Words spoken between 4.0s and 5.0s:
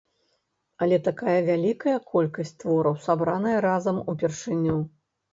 упершыню.